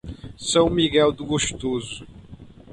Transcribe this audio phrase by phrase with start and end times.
[0.35, 2.07] São Miguel do Gostoso